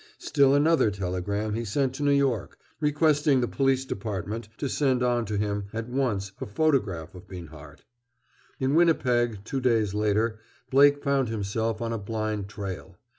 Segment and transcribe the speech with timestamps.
[0.17, 5.25] Still another telegram he sent to New York, requesting the Police Department to send on
[5.27, 7.83] to him at once a photograph of Binhart.
[8.59, 10.39] In Winnipeg, two days later,
[10.71, 12.97] Blake found himself on a blind trail.